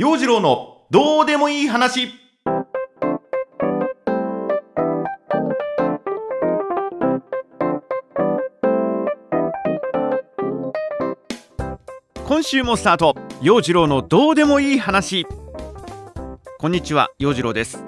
[0.00, 2.08] 陽次郎のどうでもいい話。
[12.24, 13.14] 今週もスタート。
[13.42, 15.26] 陽次郎のどうでもいい話。
[16.58, 17.84] こんにちは陽次郎です。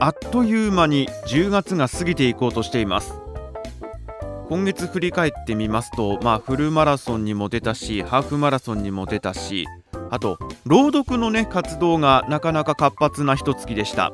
[0.00, 3.12] あっという間に10月が過ぎていこうとしています。
[4.48, 9.66] 今月振り返ってみますとまあフルマラソンにも出たしハーフマラソンにも出たし
[10.10, 14.12] あと朗読のね活動がなかなか活発な一月でした。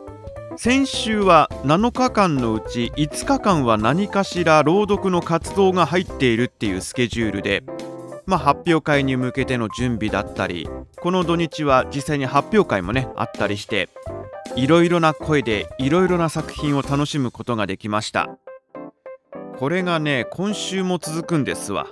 [0.59, 7.63] 先週は7日間のうち5日間は何かしら朗読の活動が入っているっていうスケジュールで
[8.27, 10.69] まあ、発表会に向けての準備だったり
[11.01, 13.89] この土日は実際に発表会もねあったりして
[14.57, 18.39] いろいろな声でいろいろな作品を楽しむことができました。
[19.59, 21.87] これがね今週も続くんですわ。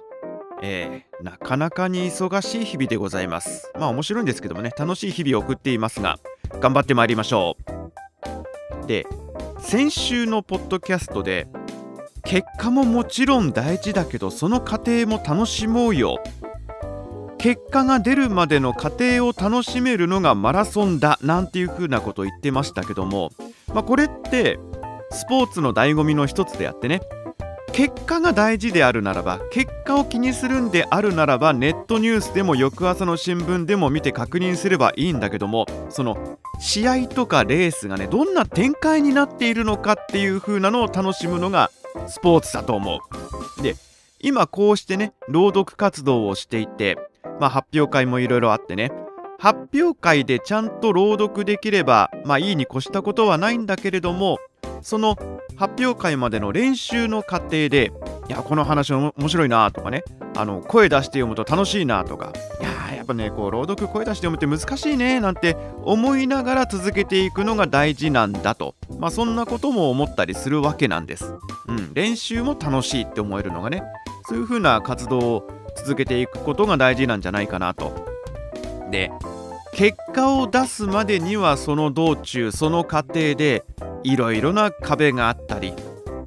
[0.66, 3.70] えー、なかなかに忙しい日々でございます。
[3.78, 6.18] まあ面白いんですけどもね楽しい日々を送っていますが
[6.58, 7.58] 頑張ってまいりましょ
[8.82, 8.86] う。
[8.86, 9.06] で
[9.58, 11.48] 先週のポッドキャストで
[12.24, 16.22] 結果ももちろん大事だけどその過程も楽しもうよ。
[17.36, 23.32] 結果が出るまでの過程を楽しめるのがマラソンだなんていう風なことを言ってましたけども、
[23.74, 24.58] まあ、これって
[25.10, 27.02] スポーツの醍醐味の一つであってね
[27.74, 41.72] 結果が大事であるならば結果を気にするんであるならばネットニュースでも翌朝の新聞でも見て確認すればいいんだけどもその試合とかレースがねどんな展開になっているのかっていう風なのを楽しむのが
[42.06, 43.00] スポーツだと思
[43.58, 43.62] う。
[43.62, 43.74] で
[44.20, 46.96] 今こうしてね朗読活動をしていて、
[47.40, 48.92] まあ、発表会もいろいろあってね
[49.40, 54.38] 発表会でちゃんと朗読できればまあいいに越したことはないんだけれども
[54.84, 55.16] その
[55.56, 57.90] 発表会までの練習の過程で
[58.28, 60.04] いやこの話面白いなとかね
[60.36, 71.34] あの声出して読むと楽しいなとかいややっぱねこう朗読声出して読むって難しいねなんて思いながら続けていくのが大事なんだとまあそんなことも思ったりするわけなんです。
[71.66, 73.82] うん、練習も楽しいって思えるのがね
[74.26, 78.06] そういう風な活動を続けていくことが大事なんじゃないかなと。
[78.90, 79.10] で
[79.74, 83.64] 結果を出すまでにはその道中その過程で
[84.04, 85.74] いろいろな壁があったり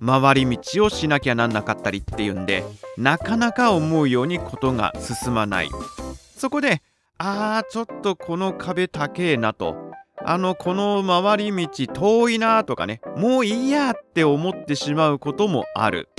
[0.06, 2.66] 回り道をしなきゃなんなかったりっていうんで
[2.98, 5.70] なかなか思うようにことが進まない。
[6.36, 6.82] そこで
[7.18, 9.92] あーちょっとこの壁高えなと
[10.24, 16.10] あのこの回り道遠いなとかねもういいやって思ってしまうこともある。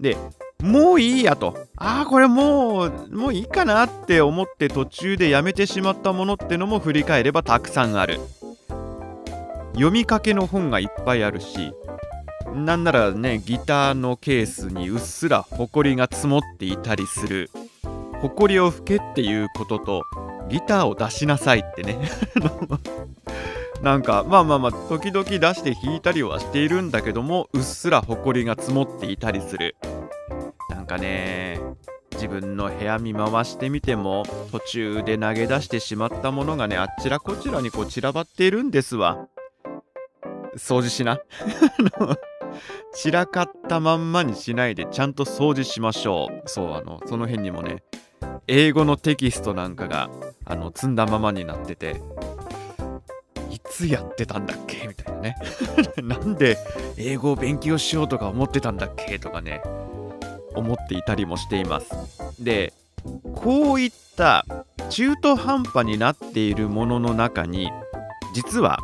[0.00, 0.16] で
[0.62, 1.66] もういいやと。
[1.76, 8.20] ああこれもうもういいかなって思って途中でやめてしまったものってのも振り返ればたくさんある。
[9.72, 11.74] 読みかけの本がいっぱいあるし
[12.54, 17.50] なんならねギターのケースにうっすらホコリが積もっていたりする。
[18.22, 20.02] ホコリを拭けっていうことと
[20.48, 21.98] ギターを出しなさいってね。
[23.82, 29.76] なんかまあまあまあ時々出して弾いたりはしているんだけどもうっすらホコリが積もっていたりする。
[30.88, 31.58] なんかね
[32.12, 39.26] 自分の部屋見回してみても途中で投げ出してしまったものがねあっちらこちらにこう散らばっているんですわ。
[40.56, 41.18] 掃除しな。
[42.94, 46.48] 散らかったまんまにしないでちゃんと掃除しましょう。
[46.48, 47.82] そうあのその辺にもね
[48.46, 50.08] 英語のテキストなんかが
[50.44, 52.00] あの積んだままになってて
[53.50, 54.86] いつやってたんだっけ？
[54.86, 55.36] みたいなね。
[56.00, 56.56] なんで
[56.96, 59.18] 英語を勉強しようとか思ってたんだっけ？
[59.18, 59.60] とかね。
[60.56, 61.92] 思っていたりもしています。
[62.40, 62.72] で
[63.34, 64.44] こういった
[64.90, 67.70] 中途半端になっているものの中に
[68.34, 68.78] 実は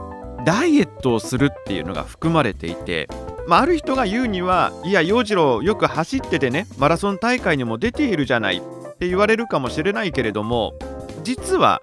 [0.45, 3.09] ダイエットをするっていうのが含まれていて、
[3.47, 8.61] まあ、ある人が言うにはいや洋次郎よく走っててねマラソン大会にも出ているじゃないっ
[8.99, 10.75] て言われるかもしれないけれども
[11.23, 11.83] 実は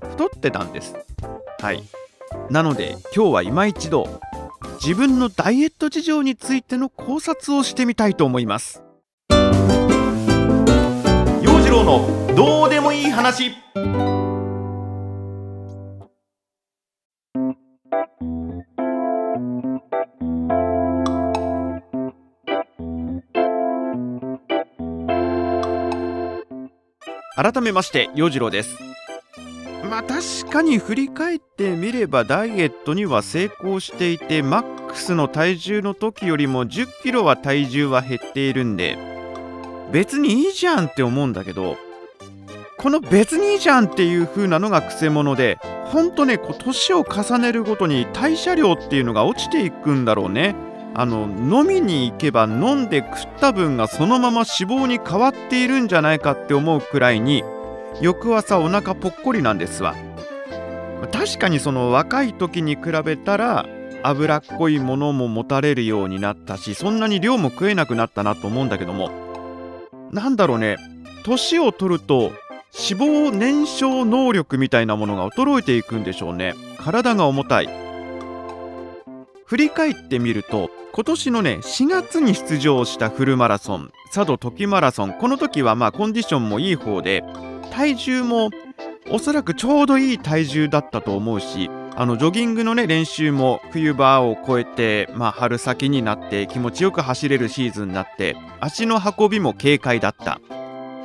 [0.00, 0.94] 太ってたんです。
[1.60, 1.82] はい。
[2.50, 4.20] なので今日は今一度
[4.84, 8.83] 自分のダイエット事情についての考察をしてみたいと思います。
[11.74, 13.50] 郎のどうでもいい話。
[27.36, 28.78] 改めまして洋次郎です。
[29.82, 38.96] まあ確かに振り返ってみればダイエットには成功していてマックスの体重の時よりも1 0キロは体重は減っているんで
[39.94, 41.76] 別にいいじゃんって思うんだけど
[42.78, 50.56] この別にいいじゃんっていう風なのがくせ者でほんとねこう年を重ねるごとに代謝量っていうのが落ちていくんだろうね。
[50.96, 57.42] あの飲みに行けば飲んで食った分がそのまま脂肪に変わっているんじゃないかって思うくらいに
[58.00, 59.94] 翌朝お腹ぽっこりなんですわ。
[61.12, 63.66] 確かにその若い時に比べたら
[64.02, 69.23] 脂っこいものも持たれるようになったしそんなに量も食えなくなったなと思うんだけども
[70.14, 70.76] なんだろうね。
[71.24, 72.32] 年を取ると
[72.72, 76.54] 脂肪燃焼能力みたいなものが衰えていくんでしょうね。
[76.78, 77.68] 体が重たい。
[79.44, 87.22] 振り返ってみると今年のね4月に出場したフルマラソン佐渡時マラソンこの時はまあコンディションもいい方で
[87.70, 88.50] 体重も
[89.10, 100.40] おそらくちょうどいい体重だったと思うしあのジョギングのね練習も冬場を越えて、まあ、春先になって気持ちよく走れるシーズンになって足の運びも軽快だった。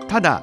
[0.08, 0.42] ただ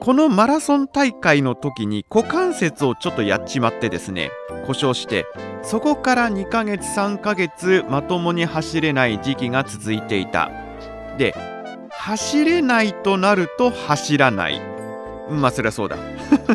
[0.00, 4.30] このマラソン大会の時に股関節をちょっとやっちまってですね
[4.66, 5.24] 故障して
[5.62, 10.50] そこから2ヶ月3ヶ月まともに走れない時期が続いていた。
[11.16, 11.34] で
[11.90, 14.60] 走れないとなると走らない。
[15.30, 15.96] まあそりゃそうだ。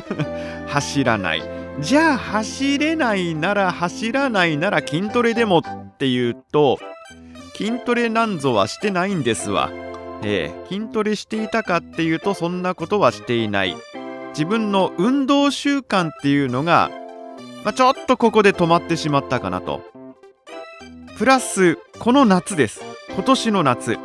[0.68, 1.59] 走らない。
[1.81, 6.78] じゃあ走れないなら走らないなら筋トレでもっていうと
[7.56, 9.70] 筋トレなんぞはしてないんですわ。
[10.22, 13.76] えー、筋トレしていたかっていうとそんなことはしていない。
[14.30, 16.90] 自分の運動習慣っていうのが、
[17.66, 19.82] まあ、ちょっとここで止まってしまったかなと。
[21.18, 22.82] プラスこの夏です。
[23.14, 23.98] 今年の夏。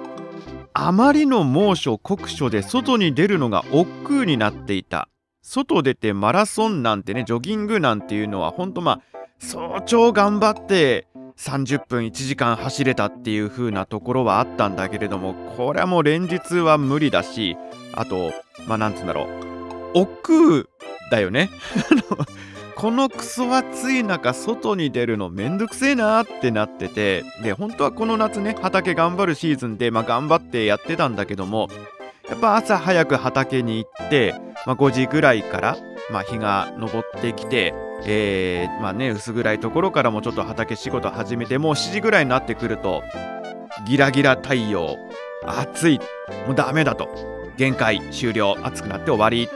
[0.73, 5.09] あまりの猛暑酷暑で外に出るのが億劫になっていた。
[5.47, 9.01] 外出てマラソンなんてねジョギングなんていうのはほんとまあ
[9.39, 11.07] 早朝頑張って
[11.37, 17.59] 30分1時間走れたっていう風なところはあったんだけれどもこれはもう連日は無理だし
[17.93, 18.33] あと
[18.67, 19.45] まあなんつうんだろう。
[19.95, 20.69] 億劫
[21.11, 21.51] だよね。
[22.75, 31.69] このクソ暑い中外に出るのめんどくせえなってなっててで本当はこの夏ね畑頑張るシーズンで、まあ、頑張ってやってたんだけども
[32.29, 34.35] やっぱ朝早く畑に行って、
[34.67, 35.77] まあ、5時ぐらいから、
[36.11, 37.75] まあ、日が昇ってきて
[38.07, 43.03] えー、まあね薄暗いところからもちょっと畑仕事始めてもう7時ぐらいになってくると
[43.87, 44.97] ギラギラ太陽
[45.47, 46.01] 暑い。
[46.47, 47.09] もうダメだと。
[47.57, 48.57] 限界終了。
[48.63, 49.49] 暑くなって終わり。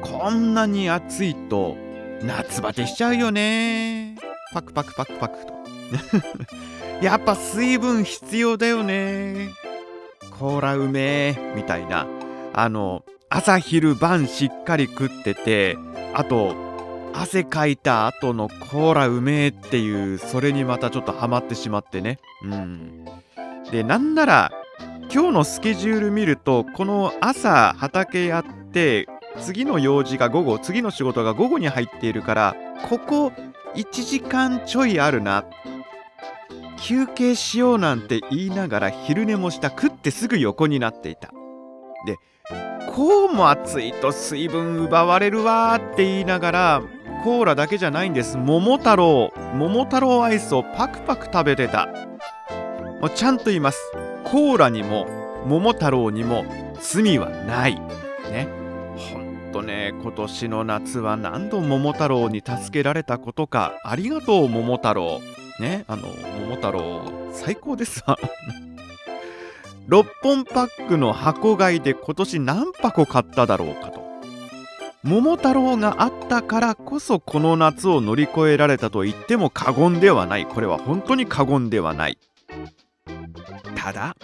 [0.00, 1.76] こんなに暑いと
[2.22, 4.16] 夏バテしちゃうよね。
[4.52, 5.52] パクパクパクパクと。
[7.02, 9.50] やっぱ水分必要だよね。
[10.38, 12.06] コーラうめえみたいな。
[12.52, 13.04] あの
[13.34, 15.78] 朝昼晩しっかり食ってて
[16.12, 16.54] あと
[17.14, 22.18] 汗かいた後のコーラうめえっていうそれにまたちょっとハマってしまってね。
[22.42, 23.06] うん。
[23.70, 24.52] でなんなら
[25.10, 29.08] 今日のスケジュール見るとこの朝畑やって
[29.40, 32.56] 次の用事が午後次の仕事が午後に入っているから
[32.90, 33.32] ここ
[33.74, 35.46] 1時間ちょいあるな。
[36.78, 39.70] 休憩しようなんて言いながら昼寝もした。
[39.70, 41.32] 食ってすぐ横になっていた。
[42.06, 42.18] で
[42.94, 46.82] こうも暑いと水分奪われるわって言いながら
[47.24, 48.36] コーラだけじゃないんです。
[48.36, 49.32] 桃太郎。
[49.54, 51.86] 桃太郎アイスをパクパク食べてた。
[53.00, 53.78] もうちゃんと言います。
[54.24, 55.06] コーラにも
[55.46, 56.44] 桃太郎にも
[56.80, 57.80] 罪はない。
[58.30, 58.48] ね。
[58.96, 63.74] ほんとね今年の夏は何度桃太郎に助けられたことか。
[63.84, 65.20] ありがとう桃太郎。
[65.60, 65.84] ね。
[65.86, 66.08] あの
[66.40, 67.02] 桃太郎
[67.32, 68.18] 最高ですわ。
[69.92, 74.02] 6本パックの箱買いで今年何箱買っただろうかと。
[75.02, 80.46] 桃太郎があったからこそこの夏を乗り越えられたと言っても過言ではない。
[80.46, 82.18] これは本当に過言ではない。
[83.74, 84.16] ただ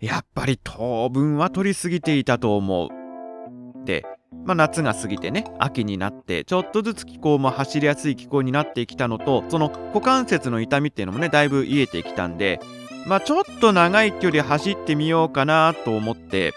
[0.00, 3.84] やっぱり当分は取りすぎていたと思う。
[3.84, 4.06] で、
[4.46, 12.58] まあ、夏が過ぎてね秋になってちょっとずつ気候も走りやすい気候になってきたのとその股関節の痛みっていうのもねだいぶ癒えてきたんで
[13.06, 16.54] まあちょっと長い距離走ってみようかなと思って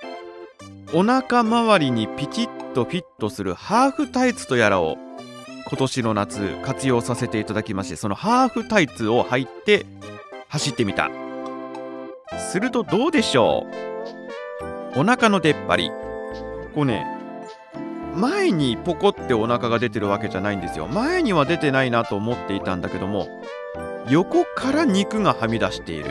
[0.94, 4.98] お腹周りにピチッとフィットするハーフタイツとやらを
[5.68, 9.86] 今年の夏活用させていただきましてそのハーフタイツを履いて
[10.48, 11.10] 走ってみた。
[12.52, 13.66] するとどうでしょ
[14.96, 15.00] う？
[15.00, 15.92] お腹の出っ張り。
[16.76, 17.06] こうね
[18.16, 20.88] 前にポコってお腹が出てるわけじゃないんですよ。
[20.88, 23.28] 前には出てないなと思っていたんだけども
[24.08, 26.06] 横から肉がはみ出している。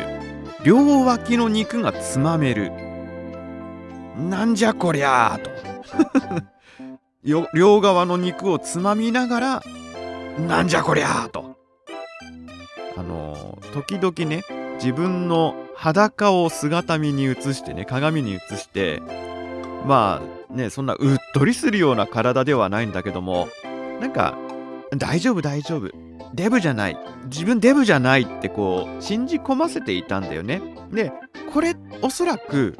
[0.65, 2.73] 両脇の肉がつまめる。
[4.17, 5.51] なんじゃこりゃーと。
[7.55, 9.63] 両側の肉をつまみながら
[10.39, 11.59] なんじゃこりゃーと。
[12.97, 14.43] あの、時々ね
[14.77, 19.03] 自分の裸を姿見に映してね鏡に映して
[19.87, 23.49] まあねそんなうっとりするような体ではないんだけども
[24.01, 24.39] なんか
[24.97, 26.04] 大丈夫大丈夫。
[26.35, 26.99] デブじゃない。
[27.27, 30.61] 自分デブじゃないってこう信じ込ませていたんだよね。
[30.93, 31.13] で
[31.53, 32.77] これおそらく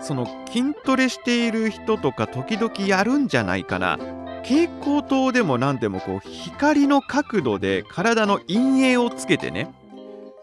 [0.00, 3.98] その筋トレしている人とか時々やるんじゃないかな。
[4.42, 9.74] 蛍光灯でも何でもこう光の角度で体の陰影をつけてね。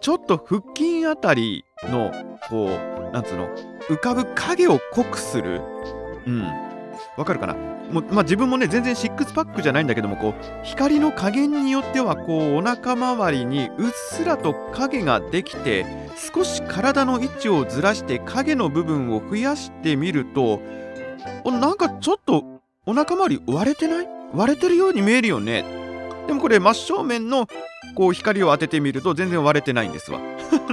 [0.01, 2.11] ちょっと腹筋あたりの
[2.49, 3.47] こうなんつうの
[3.89, 5.61] 浮かぶ影を濃くする。
[6.27, 6.43] うん。
[7.17, 7.55] わかるかな？
[7.91, 15.85] も、まあ、自分もね全然シックスパックじゃないんだけどもこう光の加減によってはこうお腹周りにうっすらと影ができて
[16.33, 20.61] 少し体の位置をずらして影の部分を増やしてみると
[21.45, 22.43] なんかちょっと
[22.85, 24.07] お腹周り割れてない？
[24.33, 25.63] 割れてるように見えるよね？
[26.27, 27.47] でもこれ真正面の
[27.95, 30.19] こう光を当ててみると全然割れてないんですわ。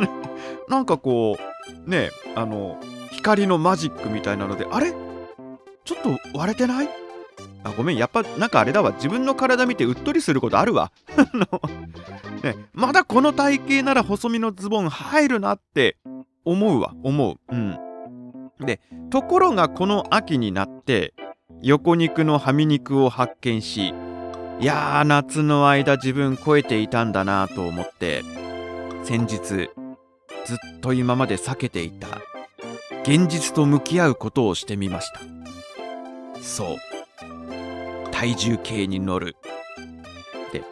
[0.69, 1.37] なんかこ
[1.87, 2.79] うねあの
[3.11, 4.93] 光のマジックみたいなのであれ？
[5.85, 6.89] ちょっと割れてない？
[7.65, 7.97] あごめん。
[7.97, 8.93] やっぱなんかあれだわ。
[8.93, 10.93] 自分の体見てうっとりすることあるわ。
[12.43, 15.97] ね、まだこの体型なら細身のズボン入るなって
[16.45, 16.95] 思うわ。
[17.03, 17.39] 思う。
[17.55, 17.79] うん。
[18.61, 21.15] でところがこの秋になって
[21.63, 23.95] 横肉のはみ肉を発見し
[24.61, 28.23] いやー夏の間自分超えていたんだなと思って
[29.05, 29.69] 先日ず
[30.55, 32.09] っと今まで避けていた
[33.03, 35.21] 現実と向き合うことをしてみました。
[36.43, 37.00] そう。
[38.21, 39.35] 体重計に乗る。
[40.53, 40.63] で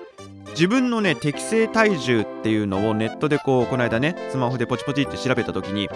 [0.50, 5.88] 自分のね適正体重っていうのをネットでこうこの間ねスマホでポチポチって調べた時に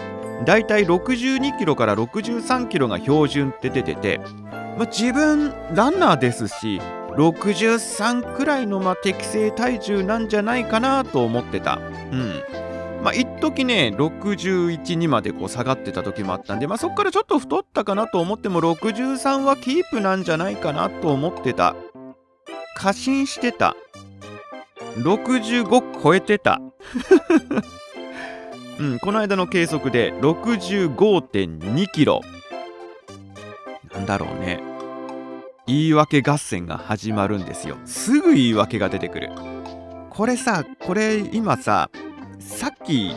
[0.47, 4.19] だいたい62キロから63キロが標準って出てて、
[4.79, 6.81] ま、自分ランナーですし
[7.19, 11.79] 63くらいのま適正体重なんじゃないかなと思ってた。
[12.13, 12.43] うん。
[13.03, 21.75] まあ、一時ね、61にまでこう下がってた時もあったんで、まあ、そこからちょっと太ったかなと思っても、63はキープなんじゃないかなと思ってた。
[22.77, 23.75] 過信してた。
[24.99, 26.61] 65超えてた。
[28.79, 32.21] うん、この間の計測で65.2キロ。
[33.93, 34.63] なんだろうね。
[35.67, 37.79] 言い訳合戦が始まるんですよ。
[37.85, 39.31] すぐ言い訳が出てくる。
[40.11, 41.91] これさ、これ今さ、
[42.43, 43.15] さっき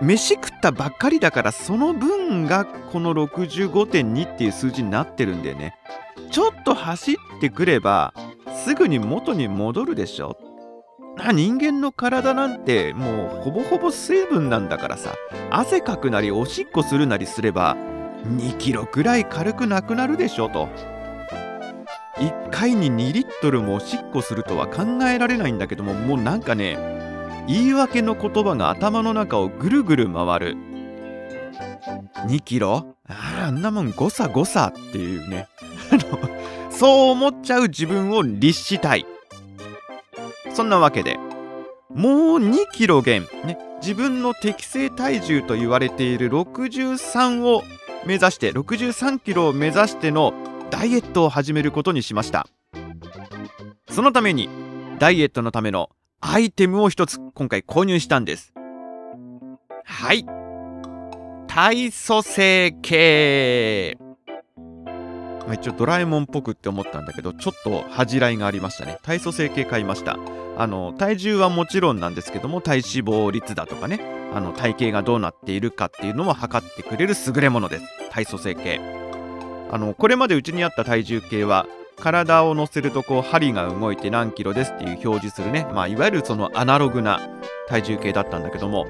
[0.00, 5.74] 飯食ったばっかりだからその分がこの65.2っていう数字になってるんだよね。
[6.30, 8.12] ちょっと走ってくれば
[8.64, 10.36] すぐに元に戻るでしょ？
[11.32, 15.14] 人間の体なんてもうほぼほぼ水分なんだからさ。
[15.50, 17.76] 汗かくなりおしっこするなりすれば
[18.24, 20.50] 2キロくらい軽くなくなるでしょ？
[20.50, 20.68] と。
[22.16, 26.95] 1回に2リットルもおしっこするとは考えられないんだけどももうなんかね
[27.46, 30.56] 言い訳の言葉が頭の中をぐるぐる回る。
[32.28, 32.96] 2キロ？
[33.08, 34.68] ああんなもん誤差誤差。
[34.68, 35.48] っていうね。
[36.70, 39.06] そう思っちゃう自分を律したい。
[40.52, 41.18] そんなわけで
[41.90, 47.62] もう2キロ減、ね、自分の適正体重と言われている63を
[48.04, 50.34] 目指して63キロを目指しての
[50.70, 52.46] ダイエットを始めることにしました。
[53.90, 54.48] そのために
[54.98, 58.54] ダイエットのためのアイテムを一つ今回購入したんです。
[59.84, 60.24] はい。
[61.46, 63.98] 体組成計。
[65.46, 68.98] まあ、一応ドラえもんっぽくって思ったんだけど、ちょっと恥じらいがありましたね。
[69.02, 70.18] 体組成計買いました。
[70.56, 74.00] あの、体重はもちろんなんですけども、体脂肪率だとかね、
[74.34, 77.84] あの、体型がどうなっているかっていうのも測ってくれる優れものです。
[78.10, 78.80] 体組成計。
[79.70, 87.20] あの、これまでうちにあった体重計は、体を乗せるとこう針が動いて何キロですっていう表示するね、まあ、いわゆるそのアナログな
[87.68, 88.86] 体重計だったんだけども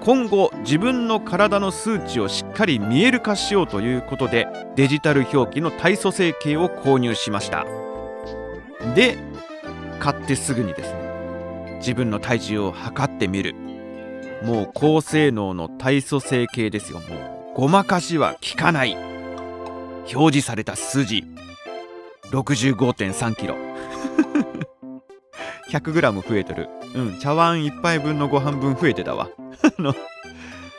[0.00, 7.66] 今後自分の体の数値をしっかり見える化しようということでデジタル表記の体組成計を購入しました。
[8.94, 9.18] で
[9.98, 13.54] 買ってすぐにですね自分の体重を測ってみる。
[14.42, 17.00] もう高性能の体組成計ですよ。
[17.00, 18.96] もうごまかしは効かない。
[20.12, 21.24] 表示された数字
[22.30, 23.56] 65.3キロ。
[25.70, 26.68] 100g 増えてる。
[26.94, 29.28] うん茶碗1杯分のご飯分増えてたわ。
[29.62, 29.94] あの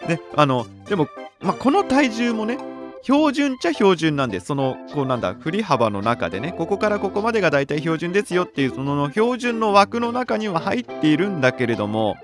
[0.07, 1.07] ねあのでも、
[1.41, 2.57] まあ、この体重もね
[3.03, 12.17] 標準っちゃ標準なんでそのこうなんだ振り幅の中でねここからここまでがだいたい標準ですよっていうその標準の枠の中には入っているんだけれども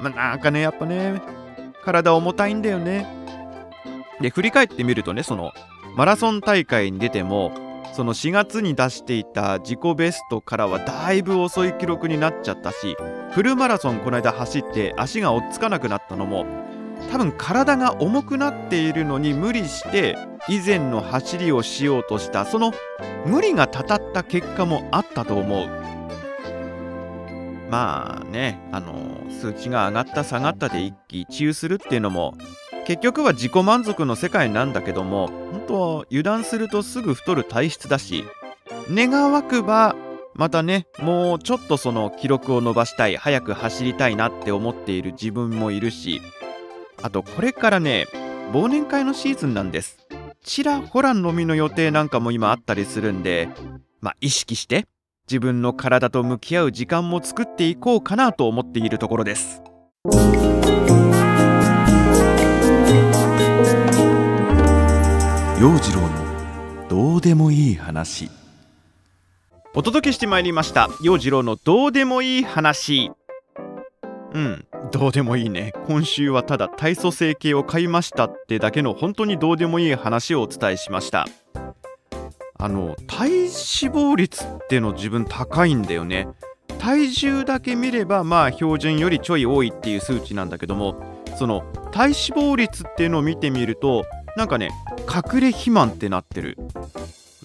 [0.00, 1.20] まあなんかねやっぱね
[1.84, 3.06] 体重たいんだよね。
[4.20, 5.52] で振り返ってみるとねその
[5.96, 7.67] マラソン大会に出ても
[7.98, 12.96] その4月に出していた自己ベストからはだいぶ遅い記録になっちゃったし
[13.32, 16.46] フルマラソンこの間走って足が追っつかなくなったのも
[17.10, 20.16] 多分体が重くなっているのに無理して
[20.48, 22.72] 以前の走りをしようとしたその
[23.26, 25.66] 無理がたたった結果もあったと思う。
[27.68, 28.94] まあねあの
[29.28, 32.34] 数値が上がった下がったで一喜一憂するっていうのも
[32.86, 35.30] 結局は自己満足の世界なんだけども
[35.68, 38.24] 本当は油断するとすぐ太る体質だし
[38.90, 39.94] 願わくば
[40.34, 46.22] またねもうちょっとその記録を伸ばしたい早く走りたいなって思っている自分もいるし
[47.02, 48.06] あとこれからね
[48.52, 49.98] 忘年会のシーズンなんです。
[50.42, 53.50] ちらほら飲みの予定なんかも今あったりするんで
[54.00, 54.86] まあ意識して
[55.28, 59.62] 自分の体と向き合う時間も作っていこうかなと思っているところです。
[65.60, 68.30] 陽次郎のどうでもいい話。
[69.74, 70.88] お届けしてまいりました。
[71.02, 73.10] 陽次郎のどうでもいい話。
[74.34, 75.72] うんどうでもいいね。
[75.88, 81.26] 今週はただ体組成計を買いましたってだけの本当にどうでもいい話をお伝えしました。
[82.56, 86.28] あの体脂肪率っての自分高いんだよね。
[86.78, 91.02] 体重だけ見ればまあ標準よりちょい多いっていう数値なんだけども
[91.36, 94.04] その体脂肪率っていうのを見てみると
[94.38, 94.70] なんかね
[95.12, 96.56] 隠れ肥満ってなってる。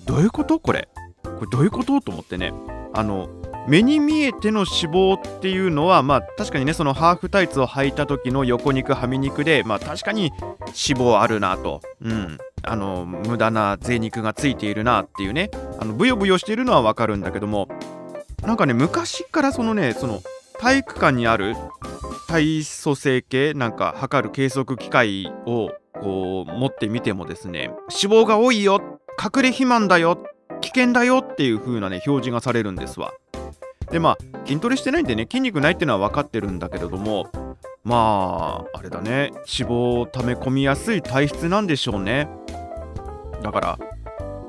[0.06, 0.60] どういうこと？
[0.60, 0.88] これ。
[1.24, 2.00] これどういうこと？
[2.02, 2.54] と思ってね。
[2.94, 3.30] あの
[3.68, 10.32] 目に見えての脂肪っていうのはまあ確かにねそのハーフタイツを履いた時の横肉はみ肉でまあ確かに
[10.68, 11.82] 脂肪あるなと。
[12.02, 12.38] うん。
[12.62, 15.50] あの無駄な贅肉がついているなっていうね。
[15.80, 17.70] あのブヨブヨしているのはわかるんだけども。
[18.44, 20.22] なんかね昔からそのねその
[20.60, 21.56] 体育館にある
[22.28, 25.72] 体組成計なんか測る計測機械を
[26.02, 27.72] こう持ってみてもですね
[28.04, 28.82] 脂肪が多いよ
[29.24, 30.18] 隠れ肥満だよ
[30.62, 33.14] 危険だよっていう風なね表示がされるんですわ。
[33.92, 37.30] でまあ筋トレしてないんでね筋肉ないっていうのは分かってるんだけれども
[37.84, 42.28] まああれだね脂肪を溜め込みやすい体質なんでしょうね。
[43.42, 43.80] だから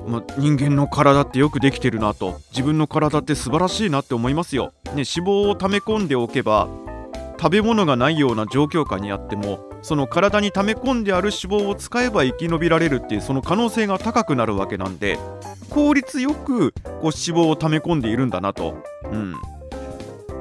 [0.07, 6.69] ま人間の体ってよくできてるなと自分の体って素晴らしいなって思いますよ、ね、脂肪を溜め込んでおけば
[7.39, 15.19] 食べ物がないような状況下にあってもその体に溜め込んである脂肪を使えば生き延びられるっていうその可能性が高くなるわけなんで
[15.69, 18.83] 効率よくこう脂肪を溜め込んでいるんだなと。
[19.11, 19.35] うん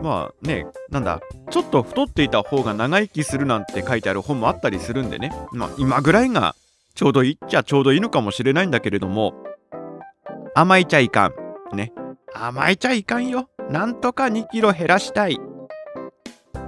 [0.03, 6.55] まあね、なんだ、ちょっと太っていた方が長生きするなんて書いてある本もあったりするんでね、まあ今ぐらいが
[6.95, 9.35] ちょうどいいっちゃちょうどいいのかもしれないんだけれども、
[10.55, 11.29] 甘いちゃいか
[11.73, 11.77] ん。
[11.77, 11.93] ね。
[12.35, 13.49] 甘いちゃいかんよ。
[13.71, 15.39] なんとか2キロ減らしたい。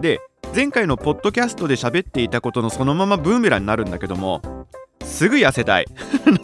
[0.01, 0.21] で、
[0.57, 4.41] 前回のポッドキャストで喋っていたことのそのままブーメランになるんだけども、
[5.05, 5.87] すぐ痩せたい。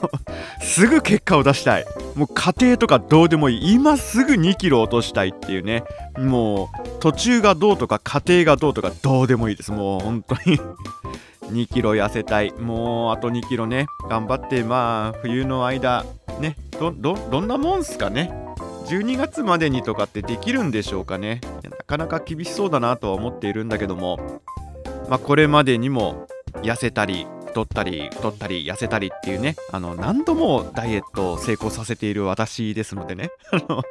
[0.61, 1.87] すぐ結果を出したい。
[2.14, 3.72] もう家庭とかどうでもいい。
[3.72, 5.85] 今すぐ2キロ落としたいっていうね。
[6.18, 9.72] もう途中がどうとか家庭がどうとかどうでもいいです。
[9.72, 10.61] もう本当に
[11.51, 12.53] 2キロ痩せたい。
[12.53, 13.87] もうあと2キロね。
[14.11, 16.05] 頑張ってまあ冬の間
[16.38, 16.57] ね。
[16.79, 18.31] ど、ど、どんなもんすかね。
[18.87, 21.40] 12月までにとかってできるんでしょうかね。
[21.62, 24.40] なかなか厳しそうだなとは思っているんだけども。
[25.09, 26.27] まあこれまでにも
[26.62, 33.83] 痩せたり太ったり太ったり痩せたりっていうねあの何度もダイエットを成功させている私ですのでね あの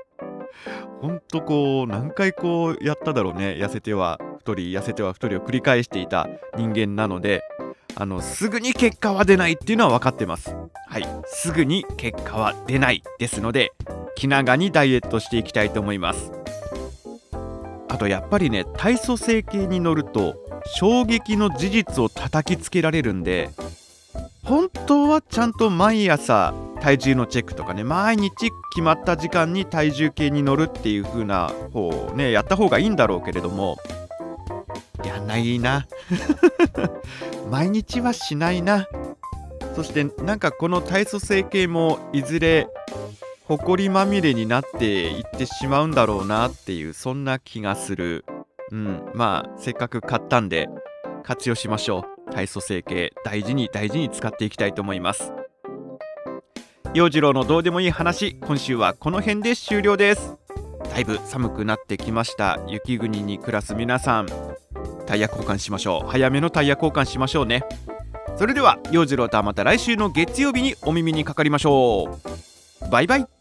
[1.02, 6.28] ほんとこう何回こうやっただろうね痩せては太り痩せては太りを繰り返していた
[6.58, 7.44] 人間なので
[7.96, 10.56] あのすぐに結果は出ないっていうのは分かってます。
[10.88, 11.08] はい。
[11.26, 13.72] すぐに結果は出ないですので
[14.16, 16.32] 気長にダイエットしていきたいと思います。
[17.90, 20.36] あとやっぱりね体組成計に乗ると
[20.76, 23.50] 衝撃の事実を叩きつけられるんで
[24.44, 28.32] 本当はちゃんと毎朝体重のチェックとかね毎日
[28.72, 33.78] 決まった時間に体重計に乗るっていう風な方をねやった方がいいんだろうけれども
[35.06, 35.86] やんないな。
[37.52, 38.88] 毎日はしないな。
[39.76, 42.68] そしてなんかこの体組成計もいずれ
[43.46, 48.24] 埃まみれになっていってしまうんだろうなっていうそんな気がする。
[48.72, 49.04] うん。
[49.14, 50.70] まあせっかく買ったんで
[51.24, 52.32] 活用しましょう。
[52.32, 55.34] 体組成計大事に大事に使っていきたいと思います。
[56.94, 58.36] 陽次郎のどうでもいい話。
[58.36, 60.38] 今週はこの辺で終了です。
[60.90, 62.60] だいぶ寒くなってきました。
[62.68, 64.51] 雪国に暮らす皆さん。
[65.02, 66.10] タイヤ交換しましょう。
[66.10, 67.64] 早めのタイヤ交換しましょうね。
[68.38, 72.20] それでは陽次郎とはまた来週の月曜日にお耳にかかりましょ
[72.86, 72.90] う。
[72.90, 73.41] バイバイ。